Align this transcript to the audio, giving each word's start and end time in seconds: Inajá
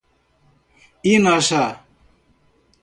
Inajá 1.13 1.67